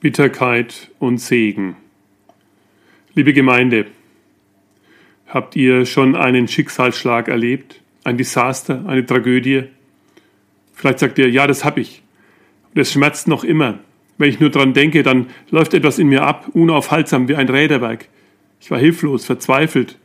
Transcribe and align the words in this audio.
Bitterkeit 0.00 0.90
und 0.98 1.18
Segen. 1.18 1.76
Liebe 3.14 3.32
Gemeinde, 3.32 3.86
habt 5.26 5.56
ihr 5.56 5.86
schon 5.86 6.14
einen 6.14 6.48
Schicksalsschlag 6.48 7.28
erlebt, 7.28 7.80
ein 8.04 8.18
Desaster, 8.18 8.84
eine 8.86 9.06
Tragödie? 9.06 9.64
Vielleicht 10.74 10.98
sagt 10.98 11.18
ihr, 11.18 11.30
ja, 11.30 11.46
das 11.46 11.64
habe 11.64 11.80
ich. 11.80 12.02
Und 12.74 12.80
es 12.82 12.92
schmerzt 12.92 13.26
noch 13.26 13.42
immer. 13.42 13.78
Wenn 14.18 14.28
ich 14.28 14.38
nur 14.38 14.50
dran 14.50 14.74
denke, 14.74 15.02
dann 15.02 15.28
läuft 15.50 15.72
etwas 15.72 15.98
in 15.98 16.08
mir 16.08 16.24
ab, 16.24 16.50
unaufhaltsam 16.52 17.26
wie 17.28 17.36
ein 17.36 17.48
Räderwerk. 17.48 18.08
Ich 18.60 18.70
war 18.70 18.78
hilflos, 18.78 19.24
verzweifelt 19.24 19.98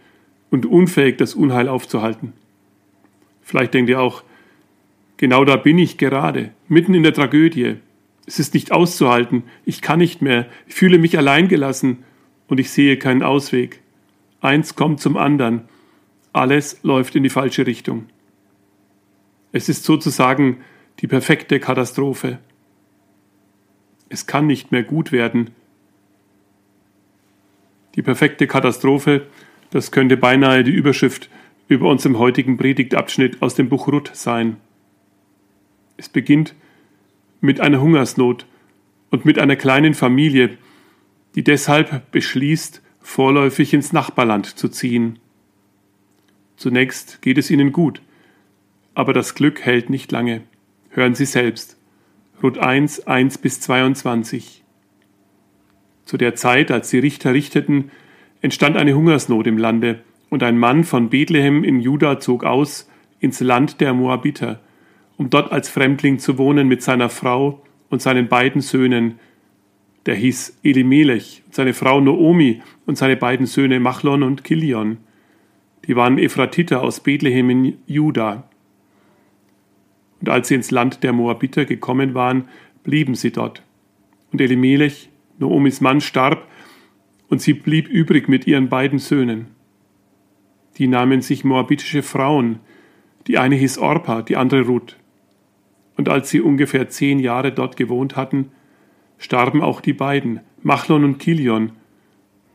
und 0.52 0.66
unfähig, 0.66 1.18
das 1.18 1.36
Unheil 1.36 1.68
aufzuhalten. 1.68 2.32
Vielleicht 3.42 3.74
denkt 3.74 3.90
ihr 3.90 4.00
auch, 4.00 4.24
genau 5.18 5.44
da 5.44 5.58
bin 5.58 5.78
ich 5.78 5.98
gerade, 5.98 6.52
mitten 6.70 6.94
in 6.94 7.04
der 7.04 7.14
Tragödie, 7.14 7.76
es 8.32 8.40
ist 8.40 8.54
nicht 8.54 8.72
auszuhalten. 8.72 9.44
Ich 9.66 9.82
kann 9.82 10.00
nicht 10.00 10.22
mehr. 10.22 10.48
Ich 10.66 10.74
fühle 10.74 10.98
mich 10.98 11.18
alleingelassen 11.18 12.06
und 12.48 12.62
ich 12.62 12.70
sehe 12.70 12.96
keinen 12.96 13.24
Ausweg. 13.24 13.82
Eins 14.40 14.78
kommt 14.78 15.02
zum 15.02 15.18
anderen. 15.18 15.64
Alles 16.32 16.80
läuft 16.82 17.14
in 17.18 17.24
die 17.24 17.30
falsche 17.30 17.68
Richtung. 17.68 18.06
Es 19.52 19.68
ist 19.68 19.84
sozusagen 19.84 20.62
die 21.00 21.08
perfekte 21.08 21.60
Katastrophe. 21.60 22.40
Es 24.08 24.28
kann 24.28 24.48
nicht 24.48 24.72
mehr 24.72 24.84
gut 24.84 25.12
werden. 25.12 25.50
Die 27.96 28.02
perfekte 28.02 28.48
Katastrophe, 28.48 29.28
das 29.72 29.92
könnte 29.92 30.16
beinahe 30.16 30.64
die 30.64 30.72
Überschrift 30.72 31.30
über 31.68 31.90
unserem 31.90 32.18
heutigen 32.18 32.56
Predigtabschnitt 32.56 33.42
aus 33.42 33.56
dem 33.56 33.68
Buch 33.68 33.90
Ruth 33.90 34.12
sein. 34.14 34.56
Es 35.98 36.08
beginnt 36.08 36.56
mit 37.42 37.60
einer 37.60 37.82
Hungersnot 37.82 38.46
und 39.10 39.26
mit 39.26 39.40
einer 39.40 39.56
kleinen 39.56 39.94
Familie, 39.94 40.58
die 41.36 41.44
deshalb 41.44 42.12
beschließt, 42.12 42.82
vorläufig 43.02 43.74
ins 43.74 43.92
Nachbarland 43.92 44.46
zu 44.46 44.70
ziehen. 44.70 45.20
Zunächst 46.56 47.22
geht 47.22 47.38
es 47.38 47.50
ihnen 47.50 47.72
gut, 47.72 48.02
aber 48.94 49.14
das 49.14 49.36
Glück 49.36 49.62
hält 49.62 49.90
nicht 49.90 50.12
lange. 50.12 50.42
Hören 50.90 51.16
Sie 51.16 51.26
selbst. 51.26 51.78
Ruth 52.44 52.58
1, 52.58 53.08
1 53.08 53.40
bis 53.40 53.60
22. 53.62 54.64
Zu 56.06 56.18
der 56.18 56.36
Zeit, 56.36 56.72
als 56.72 56.90
die 56.90 57.00
Richter 57.00 57.34
richteten, 57.34 57.92
entstand 58.42 58.78
eine 58.78 58.94
Hungersnot 58.94 59.48
im 59.48 59.58
Lande, 59.58 60.04
und 60.30 60.44
ein 60.44 60.58
Mann 60.58 60.86
von 60.86 61.10
Bethlehem 61.10 61.64
in 61.64 61.82
Juda 61.82 62.20
zog 62.20 62.46
aus 62.46 62.90
ins 63.20 63.42
Land 63.42 63.82
der 63.82 63.94
Moabiter, 63.94 64.62
um 65.22 65.30
dort 65.30 65.52
als 65.52 65.70
Fremdling 65.70 66.18
zu 66.18 66.40
wohnen 66.40 66.68
mit 66.68 66.82
seiner 66.82 67.08
Frau 67.08 67.62
und 67.92 68.02
seinen 68.02 68.28
beiden 68.28 68.60
Söhnen. 68.60 69.20
Der 70.08 70.16
hieß 70.16 70.58
Elimelech, 70.64 71.44
seine 71.52 71.76
Frau 71.76 72.02
Noomi 72.02 72.64
und 72.88 72.98
seine 72.98 73.16
beiden 73.16 73.46
Söhne 73.46 73.80
Machlon 73.80 74.24
und 74.24 74.44
Kilion. 74.44 74.98
Die 75.86 75.96
waren 75.96 76.18
Ephratiter 76.18 76.82
aus 76.82 77.02
Bethlehem 77.02 77.52
in 77.52 77.78
Juda. 77.86 78.50
Und 80.22 80.30
als 80.30 80.48
sie 80.48 80.56
ins 80.56 80.72
Land 80.72 81.04
der 81.04 81.14
Moabiter 81.14 81.66
gekommen 81.66 82.16
waren, 82.16 82.46
blieben 82.84 83.14
sie 83.14 83.32
dort. 83.32 83.62
Und 84.32 84.42
Elimelech, 84.42 85.10
Noomis 85.38 85.82
Mann, 85.82 86.02
starb, 86.02 86.48
und 87.30 87.44
sie 87.44 87.54
blieb 87.54 87.88
übrig 87.88 88.28
mit 88.28 88.48
ihren 88.48 88.70
beiden 88.70 88.98
Söhnen. 88.98 89.50
Die 90.80 90.88
nahmen 90.88 91.22
sich 91.22 91.44
moabitische 91.44 92.02
Frauen, 92.02 92.60
die 93.28 93.38
eine 93.38 93.54
hieß 93.54 93.78
Orpa, 93.78 94.24
die 94.24 94.36
andere 94.36 94.62
Ruth 94.62 94.98
und 96.02 96.10
als 96.10 96.32
sie 96.32 96.42
ungefähr 96.42 96.90
zehn 96.90 97.20
Jahre 97.20 97.52
dort 97.52 97.78
gewohnt 97.78 98.16
hatten, 98.16 98.50
starben 99.20 99.62
auch 99.62 99.82
die 99.82 99.94
beiden, 99.94 100.40
Machlon 100.64 101.04
und 101.04 101.20
Kilion, 101.20 101.74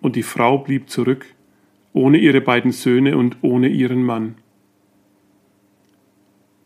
und 0.00 0.16
die 0.16 0.24
Frau 0.24 0.58
blieb 0.58 0.90
zurück, 0.90 1.26
ohne 1.92 2.18
ihre 2.18 2.40
beiden 2.40 2.72
Söhne 2.72 3.16
und 3.16 3.36
ohne 3.42 3.68
ihren 3.68 4.02
Mann. 4.02 4.34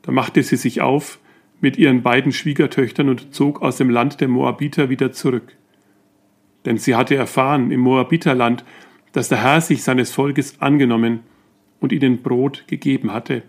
Da 0.01 0.11
machte 0.11 0.43
sie 0.43 0.57
sich 0.57 0.81
auf 0.81 1.19
mit 1.61 1.77
ihren 1.77 2.01
beiden 2.01 2.33
Schwiegertöchtern 2.33 3.11
und 3.11 3.35
zog 3.35 3.61
aus 3.61 3.77
dem 3.77 3.91
Land 3.91 4.23
der 4.23 4.29
Moabiter 4.29 4.89
wieder 4.89 5.13
zurück. 5.13 5.59
Denn 6.65 6.79
sie 6.79 6.95
hatte 6.95 7.15
erfahren 7.15 7.73
im 7.73 7.81
Moabiterland, 7.81 8.65
dass 9.13 9.29
der 9.29 9.43
Herr 9.43 9.61
sich 9.61 9.83
seines 9.83 10.13
Volkes 10.13 10.63
angenommen 10.63 11.21
und 11.79 11.93
ihnen 11.93 12.23
Brot 12.23 12.65
gegeben 12.69 13.13
hatte. 13.13 13.43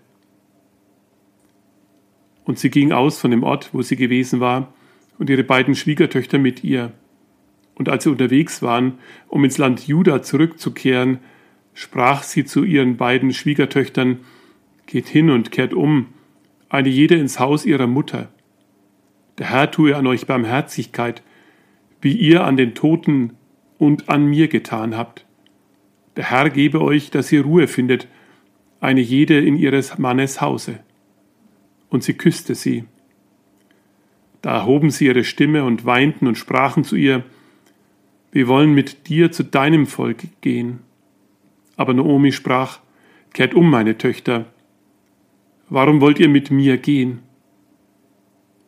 Und 2.51 2.59
sie 2.59 2.69
ging 2.69 2.91
aus 2.91 3.17
von 3.17 3.31
dem 3.31 3.43
Ort, 3.43 3.69
wo 3.71 3.81
sie 3.81 3.95
gewesen 3.95 4.41
war, 4.41 4.73
und 5.17 5.29
ihre 5.29 5.45
beiden 5.45 5.73
Schwiegertöchter 5.73 6.37
mit 6.37 6.65
ihr. 6.65 6.91
Und 7.75 7.87
als 7.87 8.03
sie 8.03 8.09
unterwegs 8.09 8.61
waren, 8.61 8.97
um 9.29 9.45
ins 9.45 9.57
Land 9.57 9.87
Juda 9.87 10.21
zurückzukehren, 10.21 11.19
sprach 11.73 12.23
sie 12.23 12.43
zu 12.43 12.65
ihren 12.65 12.97
beiden 12.97 13.31
Schwiegertöchtern, 13.31 14.19
Geht 14.85 15.07
hin 15.07 15.29
und 15.29 15.53
kehrt 15.53 15.73
um, 15.73 16.07
eine 16.67 16.89
jede 16.89 17.15
ins 17.15 17.39
Haus 17.39 17.65
ihrer 17.65 17.87
Mutter. 17.87 18.27
Der 19.37 19.49
Herr 19.49 19.71
tue 19.71 19.95
an 19.95 20.05
euch 20.05 20.27
Barmherzigkeit, 20.27 21.23
wie 22.01 22.17
ihr 22.17 22.43
an 22.43 22.57
den 22.57 22.75
Toten 22.75 23.37
und 23.77 24.09
an 24.09 24.25
mir 24.25 24.49
getan 24.49 24.97
habt. 24.97 25.25
Der 26.17 26.29
Herr 26.29 26.49
gebe 26.49 26.81
euch, 26.81 27.11
dass 27.11 27.31
ihr 27.31 27.43
Ruhe 27.43 27.67
findet, 27.67 28.09
eine 28.81 28.99
jede 28.99 29.39
in 29.39 29.55
ihres 29.55 29.97
Mannes 29.97 30.41
Hause 30.41 30.81
und 31.91 32.03
sie 32.03 32.13
küsste 32.13 32.55
sie. 32.55 32.85
Da 34.41 34.55
erhoben 34.55 34.89
sie 34.89 35.05
ihre 35.05 35.23
Stimme 35.23 35.63
und 35.63 35.85
weinten 35.85 36.25
und 36.25 36.37
sprachen 36.37 36.83
zu 36.83 36.95
ihr, 36.95 37.23
wir 38.31 38.47
wollen 38.47 38.73
mit 38.73 39.09
dir 39.09 39.31
zu 39.31 39.43
deinem 39.43 39.85
Volk 39.85 40.23
gehen. 40.39 40.79
Aber 41.75 41.93
Naomi 41.93 42.31
sprach, 42.31 42.79
kehrt 43.33 43.53
um, 43.53 43.69
meine 43.69 43.97
Töchter. 43.97 44.45
Warum 45.69 46.01
wollt 46.01 46.19
ihr 46.19 46.29
mit 46.29 46.49
mir 46.49 46.77
gehen? 46.77 47.19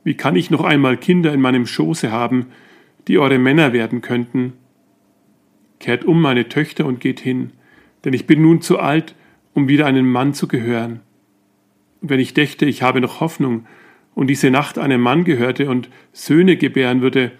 Wie 0.03 0.15
kann 0.15 0.35
ich 0.35 0.51
noch 0.51 0.63
einmal 0.63 0.97
Kinder 0.97 1.33
in 1.33 1.39
meinem 1.39 1.65
Schoße 1.65 2.11
haben, 2.11 2.47
die 3.07 3.17
eure 3.17 3.39
Männer 3.39 3.71
werden 3.71 4.01
könnten? 4.01 4.53
Kehrt 5.79 6.03
um, 6.03 6.21
meine 6.21 6.49
Töchter, 6.49 6.85
und 6.85 6.99
geht 6.99 7.21
hin, 7.21 7.51
denn 8.03 8.13
ich 8.13 8.27
bin 8.27 8.41
nun 8.41 8.61
zu 8.61 8.79
alt, 8.79 9.15
um 9.53 9.69
wieder 9.69 9.85
einem 9.85 10.11
Mann 10.11 10.33
zu 10.33 10.49
gehören 10.49 10.99
wenn 12.03 12.19
ich 12.19 12.33
dächte, 12.33 12.65
ich 12.65 12.83
habe 12.83 13.01
noch 13.01 13.21
Hoffnung 13.21 13.65
und 14.13 14.27
diese 14.27 14.51
Nacht 14.51 14.77
einem 14.77 15.01
Mann 15.01 15.23
gehörte 15.23 15.69
und 15.69 15.89
Söhne 16.11 16.57
gebären 16.57 17.01
würde, 17.01 17.31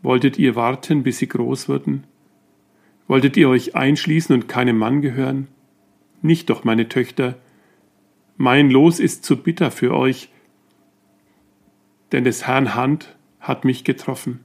wolltet 0.00 0.38
ihr 0.38 0.54
warten, 0.54 1.02
bis 1.02 1.18
sie 1.18 1.28
groß 1.28 1.68
würden? 1.68 2.04
Wolltet 3.08 3.36
ihr 3.36 3.48
euch 3.48 3.74
einschließen 3.74 4.32
und 4.32 4.48
keinem 4.48 4.78
Mann 4.78 5.02
gehören? 5.02 5.48
Nicht 6.22 6.48
doch, 6.50 6.62
meine 6.62 6.88
Töchter. 6.88 7.36
Mein 8.36 8.70
Los 8.70 9.00
ist 9.00 9.24
zu 9.24 9.36
bitter 9.36 9.72
für 9.72 9.94
euch, 9.94 10.30
denn 12.12 12.22
des 12.22 12.46
Herrn 12.46 12.76
Hand 12.76 13.16
hat 13.40 13.64
mich 13.64 13.82
getroffen. 13.82 14.40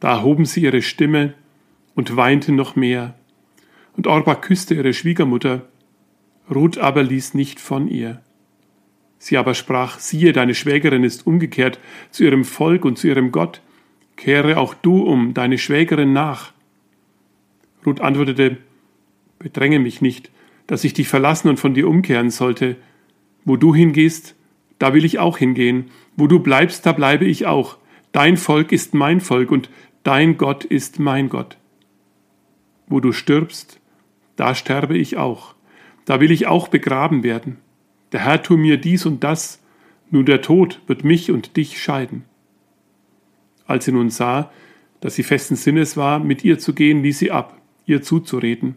Da 0.00 0.22
hoben 0.22 0.44
sie 0.46 0.62
ihre 0.62 0.82
Stimme 0.82 1.34
und 1.94 2.16
weinten 2.16 2.56
noch 2.56 2.74
mehr. 2.74 3.14
Und 3.96 4.08
Orba 4.08 4.34
küsste 4.34 4.74
ihre 4.74 4.92
Schwiegermutter 4.92 5.62
Ruth 6.52 6.78
aber 6.78 7.02
ließ 7.02 7.34
nicht 7.34 7.58
von 7.58 7.88
ihr. 7.88 8.20
Sie 9.18 9.38
aber 9.38 9.54
sprach, 9.54 9.98
siehe, 9.98 10.32
deine 10.32 10.54
Schwägerin 10.54 11.04
ist 11.04 11.26
umgekehrt 11.26 11.78
zu 12.10 12.24
ihrem 12.24 12.44
Volk 12.44 12.84
und 12.84 12.98
zu 12.98 13.08
ihrem 13.08 13.32
Gott, 13.32 13.62
kehre 14.16 14.58
auch 14.58 14.74
du 14.74 15.02
um 15.02 15.32
deine 15.32 15.56
Schwägerin 15.56 16.12
nach. 16.12 16.52
Ruth 17.86 18.00
antwortete, 18.00 18.58
bedränge 19.38 19.78
mich 19.78 20.02
nicht, 20.02 20.30
dass 20.66 20.84
ich 20.84 20.92
dich 20.92 21.08
verlassen 21.08 21.48
und 21.48 21.58
von 21.58 21.72
dir 21.74 21.88
umkehren 21.88 22.30
sollte. 22.30 22.76
Wo 23.46 23.56
du 23.56 23.74
hingehst, 23.74 24.34
da 24.78 24.92
will 24.92 25.04
ich 25.04 25.18
auch 25.18 25.38
hingehen. 25.38 25.90
Wo 26.16 26.26
du 26.26 26.40
bleibst, 26.40 26.84
da 26.84 26.92
bleibe 26.92 27.24
ich 27.24 27.46
auch. 27.46 27.78
Dein 28.12 28.36
Volk 28.36 28.72
ist 28.72 28.94
mein 28.94 29.20
Volk 29.20 29.50
und 29.50 29.70
dein 30.02 30.36
Gott 30.36 30.64
ist 30.64 30.98
mein 30.98 31.30
Gott. 31.30 31.56
Wo 32.86 33.00
du 33.00 33.12
stirbst, 33.12 33.80
da 34.36 34.54
sterbe 34.54 34.96
ich 34.96 35.16
auch 35.16 35.54
da 36.04 36.20
will 36.20 36.30
ich 36.30 36.46
auch 36.46 36.68
begraben 36.68 37.22
werden. 37.22 37.58
Der 38.12 38.20
Herr 38.20 38.42
tu 38.42 38.56
mir 38.56 38.76
dies 38.76 39.06
und 39.06 39.24
das, 39.24 39.62
nun 40.10 40.26
der 40.26 40.42
Tod 40.42 40.80
wird 40.86 41.04
mich 41.04 41.30
und 41.30 41.56
dich 41.56 41.82
scheiden. 41.82 42.24
Als 43.66 43.86
sie 43.86 43.92
nun 43.92 44.10
sah, 44.10 44.50
dass 45.00 45.14
sie 45.14 45.22
festen 45.22 45.56
Sinnes 45.56 45.96
war, 45.96 46.18
mit 46.18 46.44
ihr 46.44 46.58
zu 46.58 46.74
gehen, 46.74 47.02
ließ 47.02 47.18
sie 47.18 47.30
ab, 47.30 47.60
ihr 47.86 48.02
zuzureden. 48.02 48.76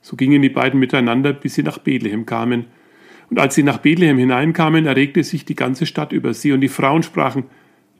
So 0.00 0.16
gingen 0.16 0.42
die 0.42 0.48
beiden 0.48 0.80
miteinander, 0.80 1.32
bis 1.32 1.54
sie 1.54 1.62
nach 1.62 1.78
Bethlehem 1.78 2.26
kamen. 2.26 2.66
Und 3.30 3.38
als 3.38 3.54
sie 3.54 3.62
nach 3.62 3.78
Bethlehem 3.78 4.18
hineinkamen, 4.18 4.86
erregte 4.86 5.22
sich 5.22 5.44
die 5.44 5.54
ganze 5.54 5.86
Stadt 5.86 6.12
über 6.12 6.34
sie, 6.34 6.52
und 6.52 6.60
die 6.60 6.68
Frauen 6.68 7.02
sprachen, 7.02 7.44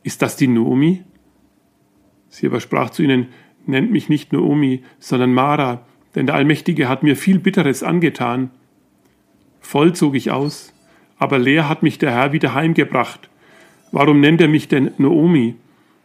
Ist 0.02 0.20
das 0.20 0.37
die 0.37 0.49
Noomi? 0.49 1.05
Sie 2.29 2.46
aber 2.46 2.61
sprach 2.61 2.90
zu 2.90 3.02
ihnen, 3.02 3.29
Nennt 3.64 3.93
mich 3.93 4.08
nicht 4.08 4.32
Noomi, 4.32 4.82
sondern 4.99 5.32
Mara, 5.32 5.87
denn 6.14 6.26
der 6.26 6.35
Allmächtige 6.35 6.88
hat 6.88 7.03
mir 7.03 7.17
viel 7.17 7.38
Bitteres 7.38 7.82
angetan. 7.82 8.50
Voll 9.61 9.94
zog 9.94 10.14
ich 10.14 10.31
aus, 10.31 10.73
aber 11.19 11.38
leer 11.38 11.69
hat 11.69 11.82
mich 11.82 11.99
der 11.99 12.12
Herr 12.12 12.32
wieder 12.32 12.55
heimgebracht. 12.55 13.29
Warum 13.93 14.20
nennt 14.20 14.41
er 14.41 14.49
mich 14.49 14.69
denn 14.69 14.93
Noomi? 14.99 15.56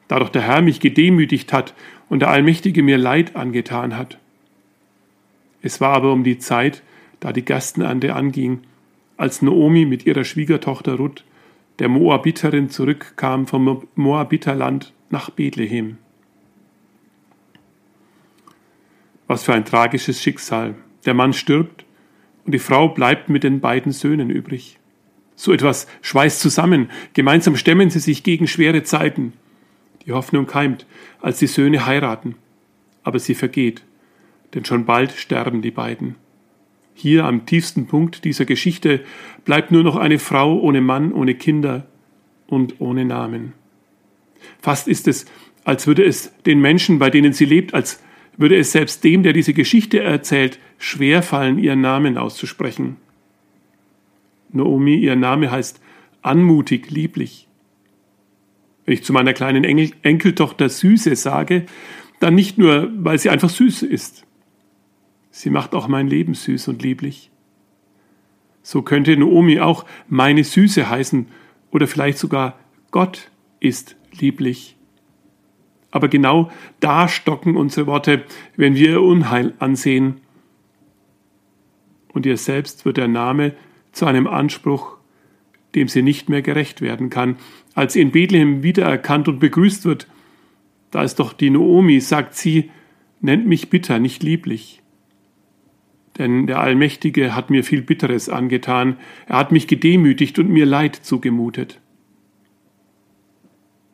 da 0.07 0.19
doch 0.19 0.30
der 0.30 0.44
Herr 0.44 0.62
mich 0.62 0.80
gedemütigt 0.80 1.54
hat 1.54 1.74
und 2.09 2.19
der 2.19 2.30
Allmächtige 2.30 2.83
mir 2.83 2.98
Leid 2.98 3.36
angetan 3.36 3.98
hat. 3.98 4.18
Es 5.62 5.81
war 5.81 5.94
aber 5.94 6.13
um 6.13 6.24
die 6.24 6.38
Zeit, 6.38 6.81
da 7.19 7.33
die 7.33 7.44
Gerstenernte 7.44 8.15
anging, 8.15 8.62
als 9.18 9.42
Naomi 9.42 9.86
mit 9.86 10.06
ihrer 10.06 10.24
Schwiegertochter 10.24 10.95
Ruth, 10.95 11.25
der 11.80 11.89
Moabiterin, 11.89 12.69
zurückkam 12.69 13.48
vom 13.48 13.88
Moabiterland 13.95 14.94
nach 15.10 15.30
Bethlehem. 15.30 15.98
Was 19.27 19.44
für 19.44 19.53
ein 19.53 19.65
tragisches 19.65 20.21
Schicksal. 20.21 20.75
Der 21.06 21.13
Mann 21.13 21.33
stirbt 21.33 21.85
und 22.45 22.53
die 22.53 22.59
Frau 22.59 22.88
bleibt 22.88 23.29
mit 23.29 23.44
den 23.44 23.59
beiden 23.59 23.91
Söhnen 23.91 24.29
übrig. 24.29 24.79
So 25.35 25.53
etwas 25.53 25.88
schweißt 26.01 26.39
zusammen. 26.39 26.89
Gemeinsam 27.13 27.56
stemmen 27.56 27.89
sie 27.89 28.00
sich 28.00 28.24
gegen 28.24 28.47
schwere 28.47 28.83
Zeiten. 28.83 29.33
Die 30.06 30.13
Hoffnung 30.13 30.47
keimt, 30.47 30.85
als 31.21 31.39
die 31.39 31.47
Söhne 31.47 31.85
heiraten. 31.85 32.35
Aber 33.03 33.19
sie 33.19 33.35
vergeht, 33.35 33.83
denn 34.53 34.65
schon 34.65 34.85
bald 34.85 35.12
sterben 35.12 35.62
die 35.62 35.71
beiden. 35.71 36.15
Hier 36.94 37.25
am 37.25 37.45
tiefsten 37.45 37.85
Punkt 37.85 38.24
dieser 38.24 38.45
Geschichte 38.45 39.01
bleibt 39.45 39.71
nur 39.71 39.83
noch 39.83 39.97
eine 39.97 40.18
Frau 40.18 40.59
ohne 40.59 40.81
Mann, 40.81 41.13
ohne 41.13 41.35
Kinder 41.35 41.85
und 42.47 42.81
ohne 42.81 43.06
Namen. 43.06 43.53
Fast 44.59 44.88
ist 44.88 45.07
es, 45.07 45.25
als 45.63 45.85
würde 45.85 46.03
es 46.03 46.33
den 46.45 46.59
Menschen, 46.59 46.97
bei 46.97 47.09
denen 47.09 47.33
sie 47.33 47.45
lebt, 47.45 47.74
als 47.75 48.01
würde 48.38 48.56
es 48.56 48.72
selbst 48.72 49.04
dem, 49.04 49.24
der 49.24 49.34
diese 49.34 49.54
Geschichte 49.54 50.01
erzählt, 50.01 50.60
schwerfallen, 50.78 51.57
ihren 51.57 51.81
Namen 51.81 52.18
auszusprechen. 52.18 52.98
Naomi, 54.51 54.95
ihr 54.95 55.16
Name 55.16 55.51
heißt 55.51 55.81
anmutig, 56.22 56.89
lieblich. 56.92 57.48
Wenn 58.86 58.94
ich 58.94 59.04
zu 59.04 59.12
meiner 59.12 59.34
kleinen 59.34 59.63
Enkeltochter 59.63 60.69
Süße 60.69 61.16
sage, 61.16 61.66
dann 62.19 62.36
nicht 62.36 62.57
nur, 62.57 62.89
weil 62.95 63.19
sie 63.19 63.30
einfach 63.30 63.50
süß 63.50 63.84
ist. 63.84 64.25
Sie 65.30 65.50
macht 65.50 65.75
auch 65.75 65.88
mein 65.88 66.07
Leben 66.07 66.34
süß 66.34 66.69
und 66.69 66.81
lieblich. 66.81 67.30
So 68.63 68.81
könnte 68.81 69.16
Naomi 69.18 69.60
auch 69.60 69.86
meine 70.07 70.44
Süße 70.44 70.89
heißen 70.89 71.28
oder 71.72 71.88
vielleicht 71.88 72.18
sogar 72.18 72.57
Gott 72.92 73.30
ist 73.60 73.95
lieblich. 74.12 74.76
Aber 75.92 76.07
genau 76.07 76.51
da 76.80 77.07
stocken 77.07 77.56
unsere 77.56 77.88
Worte, 77.88 78.24
wenn 78.56 78.75
wir 78.75 78.92
ihr 78.92 79.01
Unheil 79.01 79.54
ansehen. 79.60 80.22
Und 82.13 82.25
ihr 82.25 82.38
selbst 82.38 82.86
wird 82.86 82.98
der 82.98 83.07
Name 83.07 83.54
zu 83.92 84.06
einem 84.06 84.28
Anspruch, 84.28 84.98
dem 85.75 85.88
sie 85.88 86.01
nicht 86.01 86.30
mehr 86.30 86.42
gerecht 86.42 86.81
werden 86.81 87.10
kann. 87.10 87.38
Als 87.74 87.94
sie 87.94 88.01
in 88.01 88.12
Bethlehem 88.12 88.63
wiedererkannt 88.63 89.28
und 89.28 89.39
begrüßt 89.39 89.86
wird, 89.86 90.07
da 90.92 91.04
ist 91.04 91.19
doch 91.19 91.34
die 91.34 91.50
Naomi, 91.50 92.00
sagt 92.00 92.34
sie, 92.36 92.72
nennt 93.22 93.45
mich 93.48 93.69
bitter, 93.69 94.00
nicht 94.00 94.24
lieblich. 94.24 94.81
Denn 96.18 96.48
der 96.48 96.60
Allmächtige 96.60 97.36
hat 97.36 97.50
mir 97.50 97.63
viel 97.63 97.81
Bitteres 97.81 98.30
angetan, 98.30 98.98
er 99.28 99.38
hat 99.38 99.51
mich 99.51 99.68
gedemütigt 99.68 100.39
und 100.39 100.50
mir 100.50 100.66
Leid 100.66 100.95
zugemutet. 100.95 101.80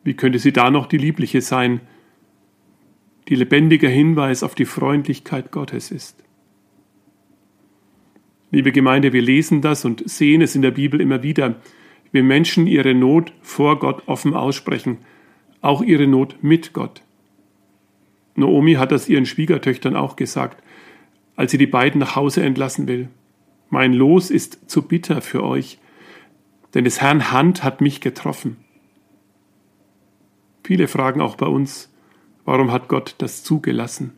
Wie 0.04 0.14
könnte 0.14 0.38
sie 0.38 0.52
da 0.52 0.70
noch 0.70 0.86
die 0.86 0.98
Liebliche 0.98 1.40
sein, 1.40 1.80
die 3.28 3.34
lebendiger 3.34 3.88
Hinweis 3.88 4.42
auf 4.42 4.54
die 4.54 4.66
Freundlichkeit 4.66 5.50
Gottes 5.50 5.90
ist? 5.90 6.22
Liebe 8.50 8.70
Gemeinde, 8.70 9.12
wir 9.12 9.22
lesen 9.22 9.62
das 9.62 9.84
und 9.84 10.08
sehen 10.08 10.42
es 10.42 10.54
in 10.54 10.62
der 10.62 10.70
Bibel 10.70 11.00
immer 11.00 11.22
wieder, 11.22 11.56
wie 12.12 12.22
Menschen 12.22 12.66
ihre 12.66 12.94
Not 12.94 13.32
vor 13.40 13.80
Gott 13.80 14.06
offen 14.06 14.34
aussprechen, 14.34 14.98
auch 15.62 15.82
ihre 15.82 16.06
Not 16.06 16.36
mit 16.42 16.74
Gott. 16.74 17.02
Naomi 18.36 18.74
hat 18.74 18.92
das 18.92 19.08
ihren 19.08 19.26
Schwiegertöchtern 19.26 19.96
auch 19.96 20.16
gesagt, 20.16 20.62
als 21.34 21.50
sie 21.50 21.58
die 21.58 21.66
beiden 21.66 21.98
nach 21.98 22.14
Hause 22.14 22.42
entlassen 22.42 22.86
will. 22.86 23.08
Mein 23.70 23.92
Los 23.92 24.30
ist 24.30 24.70
zu 24.70 24.82
bitter 24.82 25.20
für 25.20 25.42
euch, 25.42 25.78
denn 26.74 26.84
des 26.84 27.00
Herrn 27.00 27.32
Hand 27.32 27.64
hat 27.64 27.80
mich 27.80 28.00
getroffen. 28.00 28.63
Viele 30.64 30.88
fragen 30.88 31.20
auch 31.20 31.36
bei 31.36 31.46
uns, 31.46 31.92
warum 32.46 32.72
hat 32.72 32.88
Gott 32.88 33.16
das 33.18 33.44
zugelassen? 33.44 34.14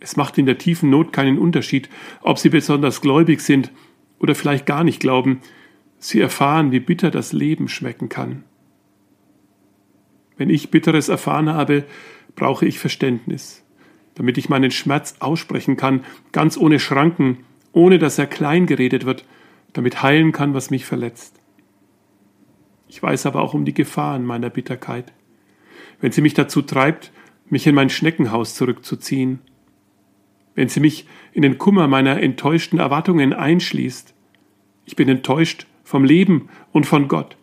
Es 0.00 0.16
macht 0.16 0.38
in 0.38 0.46
der 0.46 0.58
tiefen 0.58 0.88
Not 0.88 1.12
keinen 1.12 1.38
Unterschied, 1.38 1.90
ob 2.22 2.38
sie 2.38 2.48
besonders 2.48 3.02
gläubig 3.02 3.40
sind 3.40 3.70
oder 4.18 4.34
vielleicht 4.34 4.64
gar 4.64 4.84
nicht 4.84 5.00
glauben. 5.00 5.40
Sie 5.98 6.20
erfahren, 6.20 6.72
wie 6.72 6.80
bitter 6.80 7.10
das 7.10 7.32
Leben 7.32 7.68
schmecken 7.68 8.08
kann. 8.08 8.44
Wenn 10.38 10.50
ich 10.50 10.70
Bitteres 10.70 11.08
erfahren 11.08 11.50
habe, 11.50 11.84
brauche 12.34 12.64
ich 12.64 12.78
Verständnis, 12.78 13.64
damit 14.14 14.38
ich 14.38 14.48
meinen 14.48 14.70
Schmerz 14.70 15.16
aussprechen 15.18 15.76
kann, 15.76 16.04
ganz 16.32 16.56
ohne 16.56 16.78
Schranken, 16.78 17.44
ohne 17.72 17.98
dass 17.98 18.18
er 18.18 18.26
klein 18.26 18.66
geredet 18.66 19.04
wird, 19.04 19.26
damit 19.72 20.02
heilen 20.02 20.32
kann, 20.32 20.54
was 20.54 20.70
mich 20.70 20.86
verletzt. 20.86 21.38
Ich 22.88 23.02
weiß 23.02 23.26
aber 23.26 23.42
auch 23.42 23.54
um 23.54 23.64
die 23.64 23.74
Gefahren 23.74 24.24
meiner 24.24 24.50
Bitterkeit. 24.50 25.12
Wenn 26.00 26.10
sie 26.10 26.22
mich 26.22 26.34
dazu 26.34 26.62
treibt, 26.62 27.12
mich 27.50 27.66
in 27.66 27.74
mein 27.74 27.90
Schneckenhaus 27.90 28.54
zurückzuziehen, 28.54 29.40
wenn 30.54 30.68
sie 30.68 30.80
mich 30.80 31.06
in 31.32 31.42
den 31.42 31.58
Kummer 31.58 31.86
meiner 31.86 32.20
enttäuschten 32.20 32.78
Erwartungen 32.78 33.32
einschließt. 33.32 34.14
Ich 34.86 34.96
bin 34.96 35.08
enttäuscht 35.08 35.66
vom 35.84 36.04
Leben 36.04 36.48
und 36.72 36.86
von 36.86 37.08
Gott. 37.08 37.36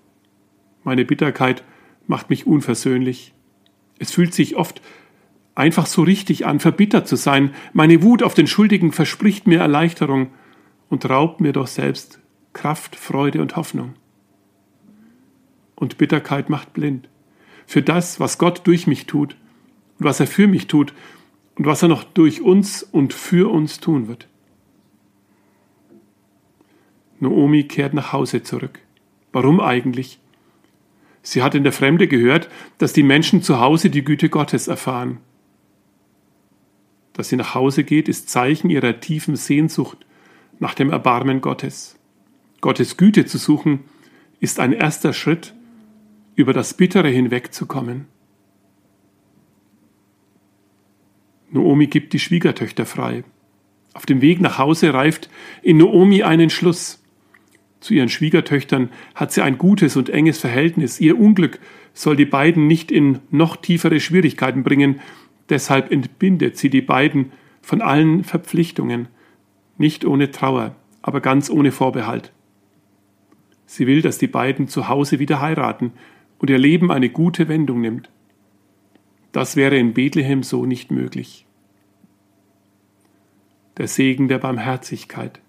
Meine 0.83 1.05
Bitterkeit 1.05 1.63
macht 2.07 2.29
mich 2.29 2.45
unversöhnlich. 2.45 3.33
Es 3.99 4.11
fühlt 4.11 4.33
sich 4.33 4.55
oft 4.55 4.81
einfach 5.53 5.85
so 5.85 6.01
richtig 6.03 6.45
an, 6.45 6.59
verbittert 6.59 7.07
zu 7.07 7.15
sein. 7.15 7.53
Meine 7.71 8.01
Wut 8.03 8.23
auf 8.23 8.33
den 8.33 8.47
Schuldigen 8.47 8.91
verspricht 8.91 9.47
mir 9.47 9.59
Erleichterung 9.59 10.31
und 10.89 11.09
raubt 11.09 11.39
mir 11.39 11.53
doch 11.53 11.67
selbst 11.67 12.19
Kraft, 12.53 12.95
Freude 12.95 13.41
und 13.41 13.55
Hoffnung 13.55 13.93
und 15.75 15.97
Bitterkeit 15.97 16.49
macht 16.49 16.73
blind. 16.73 17.09
Für 17.65 17.81
das, 17.81 18.19
was 18.19 18.37
Gott 18.37 18.65
durch 18.65 18.87
mich 18.87 19.05
tut 19.05 19.35
und 19.99 20.05
was 20.05 20.19
er 20.19 20.27
für 20.27 20.47
mich 20.47 20.67
tut 20.67 20.93
und 21.55 21.65
was 21.65 21.81
er 21.81 21.87
noch 21.87 22.03
durch 22.03 22.41
uns 22.41 22.83
und 22.83 23.13
für 23.13 23.51
uns 23.51 23.79
tun 23.79 24.07
wird. 24.07 24.27
Naomi 27.19 27.63
kehrt 27.63 27.93
nach 27.93 28.13
Hause 28.13 28.43
zurück. 28.43 28.79
Warum 29.31 29.59
eigentlich? 29.59 30.19
Sie 31.21 31.41
hat 31.41 31.55
in 31.55 31.63
der 31.63 31.71
Fremde 31.71 32.07
gehört, 32.07 32.49
dass 32.77 32.93
die 32.93 33.03
Menschen 33.03 33.41
zu 33.41 33.59
Hause 33.59 33.89
die 33.89 34.03
Güte 34.03 34.29
Gottes 34.29 34.67
erfahren. 34.67 35.17
Dass 37.13 37.29
sie 37.29 37.35
nach 37.35 37.55
Hause 37.55 37.83
geht, 37.83 38.07
ist 38.07 38.29
Zeichen 38.29 38.69
ihrer 38.69 38.99
tiefen 38.99 39.35
Sehnsucht 39.35 40.05
nach 40.59 40.73
dem 40.75 40.91
Erbarmen 40.91 41.41
Gottes. 41.41 41.97
Gottes 42.61 42.97
Güte 42.97 43.25
zu 43.25 43.37
suchen, 43.37 43.85
ist 44.39 44.59
ein 44.59 44.73
erster 44.73 45.13
Schritt 45.13 45.53
über 46.35 46.53
das 46.53 46.73
Bittere 46.73 47.09
hinwegzukommen. 47.09 48.07
Naomi 51.49 51.87
gibt 51.87 52.13
die 52.13 52.19
Schwiegertöchter 52.19 52.85
frei. 52.85 53.23
Auf 53.93 54.05
dem 54.05 54.21
Weg 54.21 54.41
nach 54.41 54.57
Hause 54.57 54.93
reift 54.93 55.29
in 55.61 55.77
Naomi 55.77 56.23
einen 56.23 56.49
Schluss. 56.49 57.01
Zu 57.79 57.93
ihren 57.93 58.09
Schwiegertöchtern 58.09 58.89
hat 59.13 59.31
sie 59.31 59.41
ein 59.41 59.57
gutes 59.57 59.95
und 59.95 60.09
enges 60.09 60.39
Verhältnis. 60.39 60.99
Ihr 60.99 61.17
Unglück 61.17 61.59
soll 61.93 62.17
die 62.17 62.25
beiden 62.25 62.67
nicht 62.67 62.91
in 62.91 63.19
noch 63.31 63.55
tiefere 63.55 63.99
Schwierigkeiten 63.99 64.63
bringen. 64.63 64.99
Deshalb 65.49 65.91
entbindet 65.91 66.57
sie 66.57 66.69
die 66.69 66.81
beiden 66.81 67.31
von 67.61 67.81
allen 67.81 68.23
Verpflichtungen. 68.23 69.07
Nicht 69.77 70.03
ohne 70.03 70.31
Trauer, 70.31 70.75
aber 71.01 71.21
ganz 71.21 71.49
ohne 71.49 71.71
Vorbehalt. 71.71 72.33
Sie 73.65 73.87
will, 73.87 74.01
dass 74.01 74.17
die 74.17 74.27
beiden 74.27 74.67
zu 74.67 74.89
Hause 74.89 75.19
wieder 75.19 75.39
heiraten 75.39 75.93
und 76.39 76.49
ihr 76.49 76.57
Leben 76.57 76.91
eine 76.91 77.09
gute 77.09 77.47
Wendung 77.47 77.81
nimmt. 77.81 78.09
Das 79.31 79.55
wäre 79.55 79.77
in 79.77 79.93
Bethlehem 79.93 80.43
so 80.43 80.65
nicht 80.65 80.91
möglich. 80.91 81.45
Der 83.77 83.87
Segen 83.87 84.27
der 84.27 84.37
Barmherzigkeit. 84.37 85.41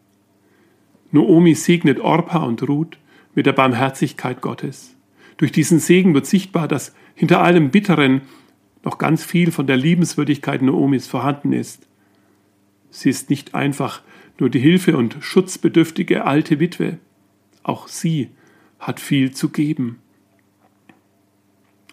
Noomi 1.12 1.54
segnet 1.54 2.00
Orpa 2.00 2.42
und 2.42 2.68
Ruth 2.68 2.98
mit 3.34 3.46
der 3.46 3.52
Barmherzigkeit 3.52 4.40
Gottes. 4.40 4.96
Durch 5.36 5.52
diesen 5.52 5.78
Segen 5.78 6.14
wird 6.14 6.26
sichtbar, 6.26 6.66
dass 6.66 6.94
hinter 7.14 7.42
allem 7.42 7.70
Bitteren 7.70 8.22
noch 8.82 8.98
ganz 8.98 9.24
viel 9.24 9.52
von 9.52 9.66
der 9.66 9.76
Liebenswürdigkeit 9.76 10.62
Noomis 10.62 11.06
vorhanden 11.06 11.52
ist. 11.52 11.86
Sie 12.90 13.10
ist 13.10 13.30
nicht 13.30 13.54
einfach 13.54 14.02
nur 14.38 14.50
die 14.50 14.60
Hilfe 14.60 14.96
und 14.96 15.16
schutzbedürftige 15.20 16.24
alte 16.24 16.58
Witwe. 16.60 16.98
Auch 17.62 17.88
sie 17.88 18.30
hat 18.78 19.00
viel 19.00 19.32
zu 19.32 19.50
geben 19.50 19.98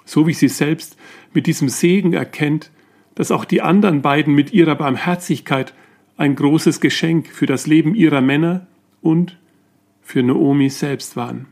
so 0.05 0.27
wie 0.27 0.33
sie 0.33 0.47
selbst 0.47 0.97
mit 1.33 1.47
diesem 1.47 1.69
Segen 1.69 2.13
erkennt, 2.13 2.71
dass 3.15 3.31
auch 3.31 3.45
die 3.45 3.61
anderen 3.61 4.01
beiden 4.01 4.33
mit 4.33 4.53
ihrer 4.53 4.75
Barmherzigkeit 4.75 5.73
ein 6.17 6.35
großes 6.35 6.79
Geschenk 6.79 7.27
für 7.27 7.45
das 7.45 7.67
Leben 7.67 7.95
ihrer 7.95 8.21
Männer 8.21 8.67
und 9.01 9.37
für 10.01 10.23
Naomi 10.23 10.69
selbst 10.69 11.15
waren. 11.15 11.47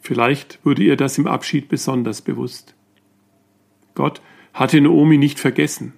Vielleicht 0.00 0.64
wurde 0.64 0.82
ihr 0.82 0.96
das 0.96 1.18
im 1.18 1.26
Abschied 1.26 1.68
besonders 1.68 2.22
bewusst. 2.22 2.74
Gott 3.94 4.22
hatte 4.54 4.80
Naomi 4.80 5.18
nicht 5.18 5.38
vergessen, 5.38 5.92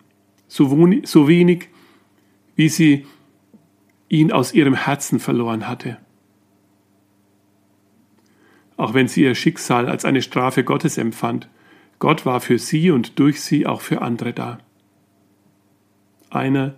so 0.48 0.70
wenig, 1.28 1.68
wie 2.56 2.68
sie 2.68 3.06
ihn 4.08 4.32
aus 4.32 4.52
ihrem 4.52 4.74
Herzen 4.74 5.20
verloren 5.20 5.68
hatte. 5.68 5.98
Auch 8.80 8.94
wenn 8.94 9.08
sie 9.08 9.24
ihr 9.24 9.34
Schicksal 9.34 9.90
als 9.90 10.06
eine 10.06 10.22
Strafe 10.22 10.64
Gottes 10.64 10.96
empfand, 10.96 11.50
Gott 11.98 12.24
war 12.24 12.40
für 12.40 12.58
sie 12.58 12.90
und 12.90 13.18
durch 13.18 13.42
sie 13.42 13.66
auch 13.66 13.82
für 13.82 14.00
andere 14.00 14.32
da. 14.32 14.56
Einer 16.30 16.76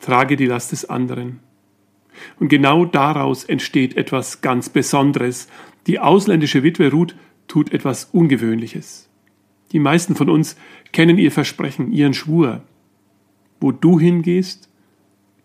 trage 0.00 0.36
die 0.36 0.46
Last 0.46 0.72
des 0.72 0.88
anderen. 0.88 1.40
Und 2.40 2.48
genau 2.48 2.86
daraus 2.86 3.44
entsteht 3.44 3.98
etwas 3.98 4.40
ganz 4.40 4.70
Besonderes. 4.70 5.46
Die 5.86 5.98
ausländische 6.00 6.62
Witwe 6.62 6.90
Ruth 6.90 7.16
tut 7.48 7.70
etwas 7.74 8.06
Ungewöhnliches. 8.06 9.10
Die 9.72 9.78
meisten 9.78 10.16
von 10.16 10.30
uns 10.30 10.56
kennen 10.90 11.18
ihr 11.18 11.30
Versprechen, 11.30 11.92
ihren 11.92 12.14
Schwur. 12.14 12.62
Wo 13.60 13.72
du 13.72 14.00
hingehst, 14.00 14.70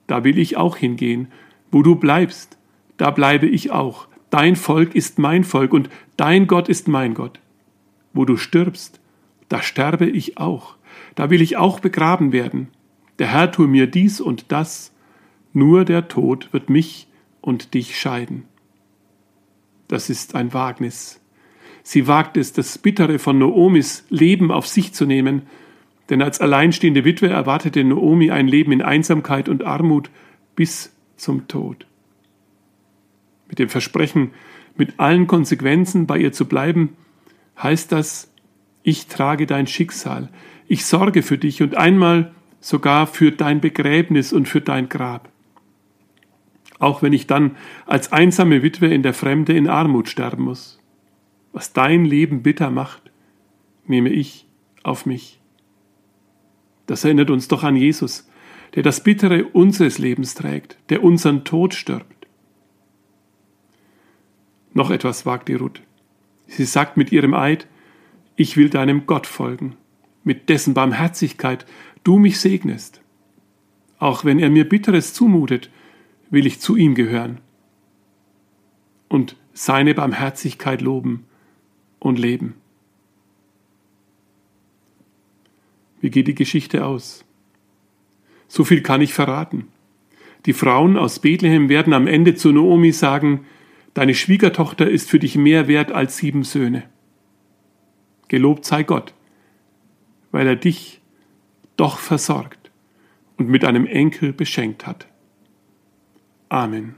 da 0.08 0.24
will 0.24 0.40
ich 0.40 0.56
auch 0.56 0.78
hingehen. 0.78 1.28
Wo 1.70 1.84
du 1.84 1.96
bleibst, 1.96 2.58
da 2.96 3.12
bleibe 3.12 3.48
ich 3.48 3.72
auch. 3.72 4.08
Dein 4.30 4.56
Volk 4.56 4.96
ist 4.96 5.20
mein 5.20 5.44
Volk 5.44 5.74
und 5.74 5.90
dein 6.18 6.48
Gott 6.48 6.70
ist 6.70 6.88
mein 6.88 7.14
Gott. 7.14 7.40
Wo 8.14 8.26
du 8.26 8.38
stirbst, 8.38 9.00
da 9.50 9.62
sterbe 9.62 10.06
ich 10.06 10.38
auch. 10.38 10.76
Da 11.16 11.30
will 11.30 11.42
ich 11.42 11.58
auch 11.58 11.80
begraben 11.80 12.32
werden. 12.32 12.68
Der 13.20 13.28
Herr 13.28 13.52
tue 13.52 13.68
mir 13.68 13.88
dies 13.88 14.22
und 14.22 14.52
das, 14.52 14.94
nur 15.54 15.86
der 15.86 16.08
Tod 16.08 16.52
wird 16.52 16.70
mich 16.70 17.08
und 17.42 17.74
dich 17.74 18.00
scheiden. 18.00 18.46
Das 19.88 20.10
ist 20.10 20.36
ein 20.36 20.54
Wagnis. 20.54 21.22
Sie 21.84 22.08
wagt 22.08 22.36
es, 22.36 22.52
das 22.52 22.78
Bittere 22.78 23.18
von 23.18 23.38
Noomis 23.38 24.06
Leben 24.10 24.52
auf 24.52 24.68
sich 24.68 24.94
zu 24.94 25.06
nehmen, 25.06 25.44
denn 26.10 26.22
als 26.22 26.42
alleinstehende 26.42 27.06
Witwe 27.06 27.30
erwartete 27.30 27.84
Noomi 27.84 28.30
ein 28.32 28.48
Leben 28.48 28.72
in 28.74 28.82
Einsamkeit 28.82 29.48
und 29.48 29.64
Armut 29.64 30.10
bis 30.56 30.94
zum 31.16 31.48
Tod. 31.48 31.88
Mit 33.50 33.60
dem 33.60 33.70
Versprechen, 33.70 34.32
mit 34.76 35.00
allen 35.00 35.28
Konsequenzen 35.28 36.08
bei 36.08 36.18
ihr 36.18 36.32
zu 36.32 36.46
bleiben, 36.46 36.96
heißt 37.62 37.92
das, 37.92 38.32
ich 38.84 39.08
trage 39.08 39.46
dein 39.46 39.68
Schicksal, 39.68 40.30
ich 40.68 40.86
sorge 40.86 41.24
für 41.24 41.38
dich 41.38 41.62
und 41.62 41.76
einmal 41.76 42.34
sogar 42.60 43.08
für 43.08 43.32
dein 43.32 43.62
Begräbnis 43.62 44.34
und 44.34 44.48
für 44.48 44.62
dein 44.62 44.90
Grab. 44.90 45.30
Auch 46.80 47.02
wenn 47.02 47.14
ich 47.14 47.28
dann 47.28 47.56
als 47.86 48.12
einsame 48.12 48.62
Witwe 48.62 48.88
in 48.88 49.04
der 49.04 49.14
Fremde 49.14 49.54
in 49.54 49.68
Armut 49.68 50.10
sterben 50.10 50.44
muss. 50.44 50.80
Was 51.52 51.74
dein 51.74 52.06
Leben 52.06 52.44
bitter 52.44 52.70
macht, 52.70 53.02
nehme 53.88 54.10
ich 54.10 54.46
auf 54.84 55.06
mich. 55.06 55.40
Das 56.86 57.04
erinnert 57.04 57.30
uns 57.30 57.48
doch 57.48 57.64
an 57.64 57.76
Jesus, 57.76 58.30
der 58.76 58.84
das 58.84 59.04
Bittere 59.04 59.46
unseres 59.46 59.98
Lebens 59.98 60.36
trägt, 60.36 60.78
der 60.90 61.04
unseren 61.04 61.44
Tod 61.44 61.74
stirbt. 61.74 62.17
Noch 64.78 64.92
etwas 64.92 65.26
wagt 65.26 65.48
die 65.48 65.56
Ruth. 65.56 65.82
Sie 66.46 66.64
sagt 66.64 66.98
mit 66.98 67.12
ihrem 67.12 67.34
Eid, 67.34 67.66
ich 68.36 68.58
will 68.58 68.70
deinem 68.70 69.08
Gott 69.08 69.26
folgen, 69.26 69.76
mit 70.24 70.50
dessen 70.50 70.76
Barmherzigkeit 70.76 71.66
du 72.04 72.20
mich 72.20 72.40
segnest. 72.40 73.02
Auch 73.98 74.24
wenn 74.24 74.38
er 74.38 74.52
mir 74.52 74.70
Bitteres 74.70 75.16
zumutet, 75.16 75.72
will 76.30 76.46
ich 76.46 76.60
zu 76.60 76.76
ihm 76.76 76.94
gehören 76.94 77.40
und 79.10 79.36
seine 79.52 79.96
Barmherzigkeit 79.96 80.82
loben 80.82 81.26
und 81.98 82.20
leben. 82.20 82.54
Wie 86.02 86.12
geht 86.12 86.28
die 86.28 86.36
Geschichte 86.36 86.86
aus? 86.86 87.26
So 88.48 88.64
viel 88.64 88.84
kann 88.84 89.02
ich 89.02 89.16
verraten. 89.16 89.70
Die 90.46 90.54
Frauen 90.54 90.98
aus 90.98 91.18
Bethlehem 91.18 91.68
werden 91.68 91.94
am 91.94 92.06
Ende 92.06 92.36
zu 92.36 92.52
Naomi 92.52 92.92
sagen, 92.92 93.48
Deine 93.98 94.14
Schwiegertochter 94.14 94.88
ist 94.88 95.10
für 95.10 95.18
dich 95.18 95.38
mehr 95.38 95.68
wert 95.68 95.92
als 95.92 96.18
sieben 96.18 96.44
Söhne. 96.44 96.84
Gelobt 98.28 98.64
sei 98.64 98.84
Gott, 98.84 99.16
weil 100.30 100.46
er 100.46 100.56
dich 100.56 101.02
doch 101.78 101.98
versorgt 101.98 102.70
und 103.38 103.50
mit 103.50 103.66
einem 103.66 103.88
Enkel 103.88 104.34
beschenkt 104.34 104.86
hat. 104.86 105.08
Amen. 106.48 106.94